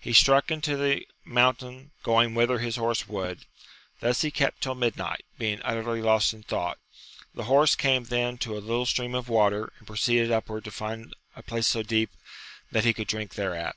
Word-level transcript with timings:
He 0.00 0.12
struck 0.12 0.50
into 0.50 0.76
the 0.76 1.06
moun 1.24 1.54
tain, 1.54 1.90
going 2.02 2.34
whither 2.34 2.58
his 2.58 2.74
horse 2.74 3.06
would. 3.06 3.46
Thus 4.00 4.22
he 4.22 4.32
kept 4.32 4.62
till 4.62 4.74
midnight, 4.74 5.24
being 5.38 5.62
utterly 5.62 6.02
lost 6.02 6.32
in 6.34 6.42
thought; 6.42 6.78
the 7.34 7.44
horse 7.44 7.76
came 7.76 8.02
then 8.02 8.36
to 8.38 8.58
a 8.58 8.58
little 8.58 8.84
stream 8.84 9.14
of 9.14 9.28
water, 9.28 9.72
and 9.78 9.86
proceeded 9.86 10.32
upward 10.32 10.64
to 10.64 10.72
'find 10.72 11.14
a 11.36 11.44
place 11.44 11.68
so 11.68 11.84
deep 11.84 12.10
that 12.72 12.84
he 12.84 12.92
could 12.92 13.06
drink 13.06 13.36
thereat. 13.36 13.76